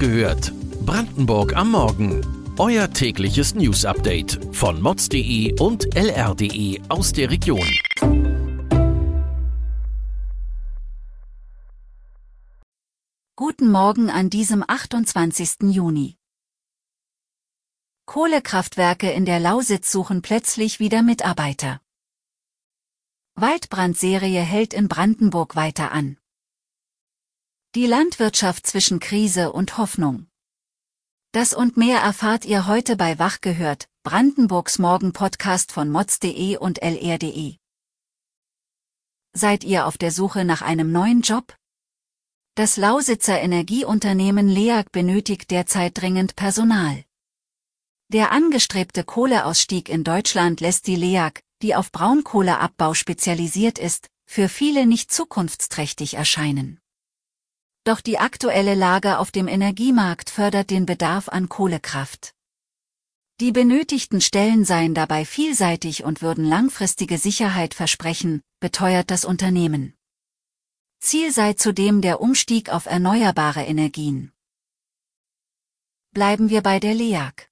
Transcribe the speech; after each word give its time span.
gehört. 0.00 0.52
Brandenburg 0.86 1.54
am 1.54 1.72
Morgen. 1.72 2.26
Euer 2.58 2.90
tägliches 2.90 3.54
News-Update 3.54 4.40
von 4.50 4.80
mods.de 4.80 5.60
und 5.60 5.94
lr.de 5.94 6.80
aus 6.88 7.12
der 7.12 7.30
Region. 7.30 7.68
Guten 13.36 13.70
Morgen 13.70 14.10
an 14.10 14.30
diesem 14.30 14.64
28. 14.66 15.70
Juni. 15.70 16.16
Kohlekraftwerke 18.06 19.10
in 19.10 19.26
der 19.26 19.38
Lausitz 19.38 19.92
suchen 19.92 20.22
plötzlich 20.22 20.80
wieder 20.80 21.02
Mitarbeiter. 21.02 21.80
Waldbrandserie 23.34 24.40
hält 24.40 24.72
in 24.72 24.88
Brandenburg 24.88 25.56
weiter 25.56 25.92
an. 25.92 26.19
Die 27.76 27.86
Landwirtschaft 27.86 28.66
zwischen 28.66 28.98
Krise 28.98 29.52
und 29.52 29.78
Hoffnung. 29.78 30.26
Das 31.30 31.54
und 31.54 31.76
mehr 31.76 32.00
erfahrt 32.00 32.44
ihr 32.44 32.66
heute 32.66 32.96
bei 32.96 33.20
Wach 33.20 33.40
gehört, 33.42 33.88
Brandenburgs 34.02 34.80
Morgen-Podcast 34.80 35.70
von 35.70 35.88
mods.de 35.88 36.56
und 36.56 36.82
lr.de. 36.82 37.58
Seid 39.34 39.62
ihr 39.62 39.86
auf 39.86 39.98
der 39.98 40.10
Suche 40.10 40.44
nach 40.44 40.62
einem 40.62 40.90
neuen 40.90 41.20
Job? 41.20 41.56
Das 42.56 42.76
Lausitzer 42.76 43.40
Energieunternehmen 43.40 44.48
LEAG 44.48 44.90
benötigt 44.90 45.52
derzeit 45.52 45.92
dringend 45.96 46.34
Personal. 46.34 47.04
Der 48.08 48.32
angestrebte 48.32 49.04
Kohleausstieg 49.04 49.88
in 49.88 50.02
Deutschland 50.02 50.60
lässt 50.60 50.88
die 50.88 50.96
LEAG, 50.96 51.44
die 51.62 51.76
auf 51.76 51.92
Braunkohleabbau 51.92 52.94
spezialisiert 52.94 53.78
ist, 53.78 54.08
für 54.26 54.48
viele 54.48 54.86
nicht 54.86 55.12
zukunftsträchtig 55.12 56.14
erscheinen. 56.14 56.79
Doch 57.90 58.00
die 58.00 58.20
aktuelle 58.20 58.76
Lage 58.76 59.18
auf 59.18 59.32
dem 59.32 59.48
Energiemarkt 59.48 60.30
fördert 60.30 60.70
den 60.70 60.86
Bedarf 60.86 61.28
an 61.28 61.48
Kohlekraft. 61.48 62.36
Die 63.40 63.50
benötigten 63.50 64.20
Stellen 64.20 64.64
seien 64.64 64.94
dabei 64.94 65.24
vielseitig 65.24 66.04
und 66.04 66.22
würden 66.22 66.44
langfristige 66.44 67.18
Sicherheit 67.18 67.74
versprechen, 67.74 68.42
beteuert 68.60 69.10
das 69.10 69.24
Unternehmen. 69.24 69.94
Ziel 71.00 71.32
sei 71.32 71.54
zudem 71.54 72.00
der 72.00 72.20
Umstieg 72.20 72.68
auf 72.68 72.86
erneuerbare 72.86 73.64
Energien. 73.64 74.30
Bleiben 76.12 76.48
wir 76.48 76.62
bei 76.62 76.78
der 76.78 76.94
LEAG. 76.94 77.50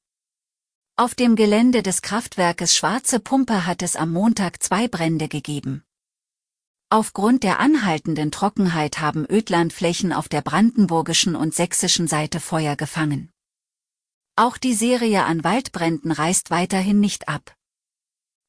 Auf 0.95 1.17
dem 1.17 1.35
Gelände 1.35 1.83
des 1.83 2.01
Kraftwerkes 2.01 2.77
Schwarze 2.77 3.19
Pumpe 3.19 3.67
hat 3.67 3.83
es 3.83 3.97
am 3.97 4.13
Montag 4.13 4.63
zwei 4.63 4.87
Brände 4.87 5.27
gegeben. 5.27 5.83
Aufgrund 6.91 7.43
der 7.43 7.61
anhaltenden 7.61 8.31
Trockenheit 8.31 8.99
haben 8.99 9.27
Ödlandflächen 9.31 10.11
auf 10.11 10.27
der 10.27 10.41
brandenburgischen 10.41 11.37
und 11.37 11.55
sächsischen 11.55 12.09
Seite 12.09 12.41
Feuer 12.41 12.77
gefangen. 12.77 13.31
Auch 14.37 14.57
die 14.57 14.73
Serie 14.73 15.25
an 15.25 15.45
Waldbränden 15.45 16.13
reißt 16.13 16.51
weiterhin 16.51 16.99
nicht 16.99 17.29
ab. 17.29 17.55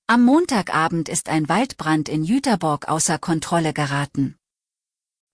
Am 0.07 0.23
Montagabend 0.23 1.09
ist 1.09 1.27
ein 1.27 1.49
Waldbrand 1.49 2.07
in 2.07 2.23
Jüterborg 2.23 2.87
außer 2.87 3.17
Kontrolle 3.17 3.73
geraten. 3.73 4.37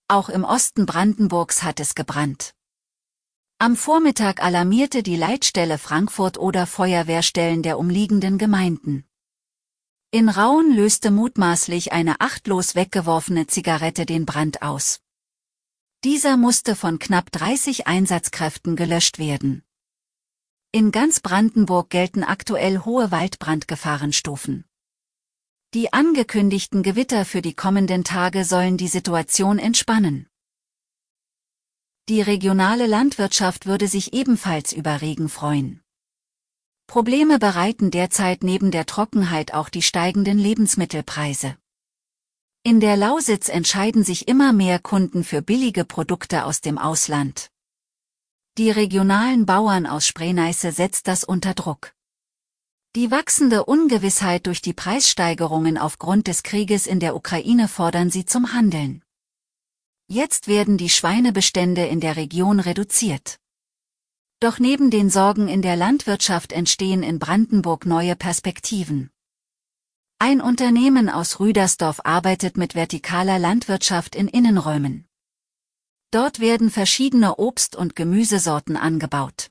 Auch 0.08 0.30
im 0.30 0.44
Osten 0.44 0.88
Brandenburgs 0.88 1.62
hat 1.62 1.80
es 1.80 1.94
gebrannt. 1.94 2.56
Am 3.60 3.76
Vormittag 3.76 4.44
alarmierte 4.44 5.04
die 5.04 5.16
Leitstelle 5.16 5.78
Frankfurt 5.78 6.40
oder 6.40 6.66
Feuerwehrstellen 6.66 7.62
der 7.62 7.78
umliegenden 7.78 8.40
Gemeinden. 8.40 9.06
In 10.16 10.30
Rauen 10.30 10.74
löste 10.74 11.12
mutmaßlich 11.12 11.92
eine 11.92 12.22
achtlos 12.22 12.74
weggeworfene 12.74 13.48
Zigarette 13.48 14.06
den 14.06 14.26
Brand 14.26 14.62
aus. 14.62 15.02
Dieser 16.06 16.38
musste 16.38 16.78
von 16.78 17.00
knapp 17.00 17.34
30 17.34 17.86
Einsatzkräften 17.88 18.78
gelöscht 18.78 19.20
werden. 19.20 19.66
In 20.72 20.94
ganz 20.94 21.20
Brandenburg 21.20 21.90
gelten 21.90 22.24
aktuell 22.24 22.86
hohe 22.86 23.12
Waldbrandgefahrenstufen. 23.12 24.64
Die 25.74 25.92
angekündigten 25.92 26.82
Gewitter 26.82 27.26
für 27.26 27.42
die 27.42 27.54
kommenden 27.54 28.06
Tage 28.06 28.46
sollen 28.46 28.78
die 28.78 28.88
Situation 28.88 29.60
entspannen. 29.60 30.30
Die 32.08 32.22
regionale 32.22 32.88
Landwirtschaft 32.88 33.66
würde 33.66 33.90
sich 33.90 34.14
ebenfalls 34.14 34.72
über 34.72 35.02
Regen 35.02 35.28
freuen. 35.28 35.85
Probleme 36.88 37.40
bereiten 37.40 37.92
derzeit 37.92 38.44
neben 38.44 38.72
der 38.72 38.86
Trockenheit 38.86 39.54
auch 39.54 39.70
die 39.70 39.82
steigenden 39.82 40.38
Lebensmittelpreise. 40.38 41.58
In 42.64 42.80
der 42.80 42.98
Lausitz 42.98 43.50
entscheiden 43.50 44.04
sich 44.04 44.28
immer 44.28 44.54
mehr 44.54 44.80
Kunden 44.80 45.24
für 45.24 45.42
billige 45.42 45.86
Produkte 45.86 46.46
aus 46.46 46.62
dem 46.62 46.78
Ausland. 46.78 47.52
Die 48.58 48.72
regionalen 48.72 49.46
Bauern 49.46 49.86
aus 49.86 50.08
Spreeneiße 50.08 50.72
setzt 50.72 51.08
das 51.08 51.24
unter 51.24 51.54
Druck. 51.54 51.94
Die 52.96 53.12
wachsende 53.12 53.66
Ungewissheit 53.66 54.48
durch 54.48 54.62
die 54.62 54.72
Preissteigerungen 54.72 55.78
aufgrund 55.78 56.28
des 56.28 56.44
Krieges 56.44 56.88
in 56.88 57.02
der 57.02 57.16
Ukraine 57.16 57.68
fordern 57.68 58.10
sie 58.10 58.26
zum 58.26 58.54
Handeln. 58.54 59.04
Jetzt 60.08 60.48
werden 60.48 60.78
die 60.78 60.90
Schweinebestände 60.90 61.86
in 61.86 62.00
der 62.00 62.16
Region 62.16 62.62
reduziert. 62.62 63.38
Doch 64.46 64.60
neben 64.60 64.92
den 64.92 65.10
Sorgen 65.10 65.48
in 65.48 65.64
der 65.64 65.76
Landwirtschaft 65.76 66.52
entstehen 66.52 67.02
in 67.02 67.18
Brandenburg 67.18 67.88
neue 67.88 68.16
Perspektiven. 68.16 69.10
Ein 70.20 70.40
Unternehmen 70.40 71.10
aus 71.10 71.40
Rüdersdorf 71.40 72.02
arbeitet 72.04 72.56
mit 72.56 72.74
vertikaler 72.74 73.40
Landwirtschaft 73.40 74.16
in 74.16 74.28
Innenräumen. 74.28 75.08
Dort 76.12 76.40
werden 76.40 76.70
verschiedene 76.70 77.38
Obst- 77.40 77.76
und 77.76 77.96
Gemüsesorten 77.96 78.78
angebaut. 78.78 79.50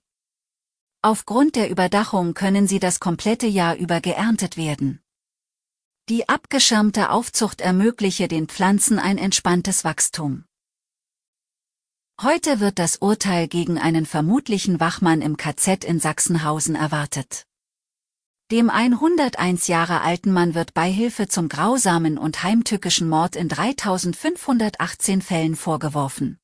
Aufgrund 1.02 1.56
der 1.56 1.70
Überdachung 1.70 2.34
können 2.34 2.68
sie 2.68 2.78
das 2.78 3.00
komplette 3.00 3.48
Jahr 3.48 3.74
über 3.74 4.00
geerntet 4.00 4.56
werden. 4.56 5.00
Die 6.08 6.28
abgeschirmte 6.28 7.10
Aufzucht 7.10 7.60
ermögliche 7.60 8.28
den 8.28 8.46
Pflanzen 8.46 9.00
ein 9.00 9.18
entspanntes 9.18 9.82
Wachstum. 9.82 10.44
Heute 12.22 12.60
wird 12.60 12.78
das 12.78 12.98
Urteil 12.98 13.48
gegen 13.48 13.76
einen 13.76 14.06
vermutlichen 14.06 14.78
Wachmann 14.78 15.20
im 15.20 15.36
KZ 15.36 15.84
in 15.84 15.98
Sachsenhausen 15.98 16.76
erwartet. 16.76 17.44
Dem 18.52 18.70
101 18.70 19.66
Jahre 19.66 20.00
alten 20.00 20.30
Mann 20.30 20.54
wird 20.54 20.74
Beihilfe 20.74 21.26
zum 21.26 21.48
grausamen 21.48 22.16
und 22.16 22.44
heimtückischen 22.44 23.08
Mord 23.08 23.34
in 23.34 23.48
3518 23.48 25.22
Fällen 25.22 25.56
vorgeworfen. 25.56 26.38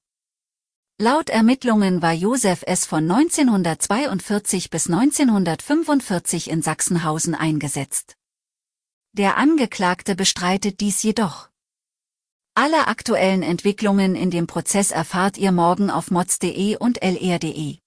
Laut 0.98 1.30
Ermittlungen 1.30 2.02
war 2.02 2.12
Josef 2.14 2.64
S. 2.66 2.84
von 2.84 3.08
1942 3.08 4.70
bis 4.70 4.88
1945 4.88 6.50
in 6.50 6.62
Sachsenhausen 6.62 7.36
eingesetzt. 7.36 8.16
Der 9.12 9.36
Angeklagte 9.36 10.16
bestreitet 10.16 10.80
dies 10.80 11.02
jedoch. 11.04 11.49
Alle 12.54 12.88
aktuellen 12.88 13.42
Entwicklungen 13.42 14.16
in 14.16 14.30
dem 14.30 14.46
Prozess 14.46 14.90
erfahrt 14.90 15.38
ihr 15.38 15.52
morgen 15.52 15.88
auf 15.88 16.10
mods.de 16.10 16.76
und 16.76 17.00
lr.de. 17.00 17.78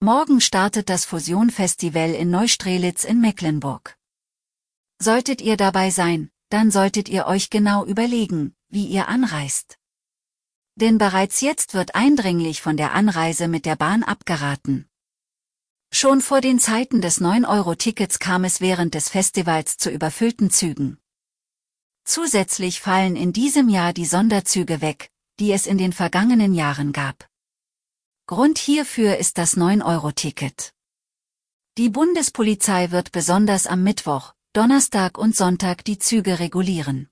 Morgen 0.00 0.40
startet 0.40 0.88
das 0.88 1.04
Fusion-Festival 1.04 2.10
in 2.10 2.30
Neustrelitz 2.30 3.04
in 3.04 3.20
Mecklenburg. 3.20 3.96
Solltet 5.00 5.40
ihr 5.40 5.56
dabei 5.56 5.90
sein, 5.90 6.30
dann 6.50 6.70
solltet 6.70 7.08
ihr 7.08 7.26
euch 7.26 7.50
genau 7.50 7.84
überlegen, 7.84 8.54
wie 8.68 8.86
ihr 8.86 9.08
anreist. 9.08 9.76
Denn 10.76 10.98
bereits 10.98 11.40
jetzt 11.40 11.74
wird 11.74 11.94
eindringlich 11.94 12.62
von 12.62 12.76
der 12.76 12.92
Anreise 12.92 13.48
mit 13.48 13.66
der 13.66 13.76
Bahn 13.76 14.02
abgeraten. 14.02 14.88
Schon 15.92 16.20
vor 16.20 16.40
den 16.40 16.58
Zeiten 16.58 17.00
des 17.00 17.20
9-Euro-Tickets 17.20 18.18
kam 18.18 18.44
es 18.44 18.60
während 18.60 18.94
des 18.94 19.08
Festivals 19.08 19.78
zu 19.78 19.90
überfüllten 19.90 20.50
Zügen. 20.50 20.98
Zusätzlich 22.04 22.80
fallen 22.80 23.16
in 23.16 23.32
diesem 23.32 23.68
Jahr 23.68 23.92
die 23.92 24.04
Sonderzüge 24.04 24.80
weg, 24.80 25.10
die 25.40 25.52
es 25.52 25.66
in 25.66 25.78
den 25.78 25.92
vergangenen 25.92 26.54
Jahren 26.54 26.92
gab. 26.92 27.28
Grund 28.26 28.58
hierfür 28.58 29.16
ist 29.16 29.38
das 29.38 29.56
9-Euro-Ticket. 29.56 30.72
Die 31.76 31.88
Bundespolizei 31.88 32.90
wird 32.90 33.10
besonders 33.10 33.66
am 33.66 33.82
Mittwoch, 33.82 34.34
Donnerstag 34.52 35.18
und 35.18 35.34
Sonntag 35.34 35.84
die 35.84 35.98
Züge 35.98 36.38
regulieren. 36.38 37.08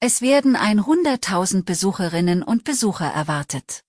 Es 0.00 0.20
werden 0.20 0.56
100.000 0.56 1.64
Besucherinnen 1.64 2.44
und 2.44 2.62
Besucher 2.64 3.06
erwartet. 3.06 3.84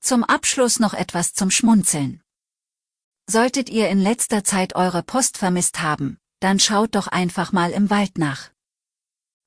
Zum 0.00 0.24
Abschluss 0.24 0.80
noch 0.80 0.94
etwas 0.94 1.32
zum 1.32 1.50
Schmunzeln. 1.52 2.22
Solltet 3.30 3.70
ihr 3.70 3.88
in 3.88 4.00
letzter 4.00 4.42
Zeit 4.42 4.74
eure 4.74 5.04
Post 5.04 5.38
vermisst 5.38 5.80
haben, 5.80 6.18
dann 6.42 6.58
schaut 6.58 6.96
doch 6.96 7.06
einfach 7.06 7.52
mal 7.52 7.70
im 7.70 7.88
Wald 7.88 8.18
nach. 8.18 8.50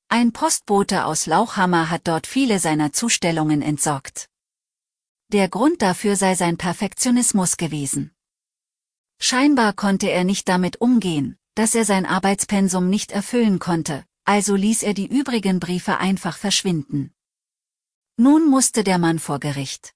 Ein 0.08 0.32
Postbote 0.32 1.04
aus 1.04 1.26
Lauchhammer 1.26 1.90
hat 1.90 2.08
dort 2.08 2.26
viele 2.26 2.58
seiner 2.58 2.92
Zustellungen 2.92 3.60
entsorgt. 3.60 4.28
Der 5.32 5.48
Grund 5.48 5.82
dafür 5.82 6.16
sei 6.16 6.34
sein 6.36 6.56
Perfektionismus 6.56 7.56
gewesen. 7.56 8.14
Scheinbar 9.18 9.72
konnte 9.72 10.08
er 10.08 10.24
nicht 10.24 10.48
damit 10.48 10.80
umgehen, 10.80 11.36
dass 11.54 11.74
er 11.74 11.84
sein 11.84 12.06
Arbeitspensum 12.06 12.88
nicht 12.88 13.10
erfüllen 13.12 13.58
konnte, 13.58 14.04
also 14.24 14.54
ließ 14.54 14.82
er 14.82 14.94
die 14.94 15.08
übrigen 15.08 15.60
Briefe 15.60 15.98
einfach 15.98 16.38
verschwinden. 16.38 17.12
Nun 18.16 18.48
musste 18.48 18.84
der 18.84 18.98
Mann 18.98 19.18
vor 19.18 19.40
Gericht. 19.40 19.95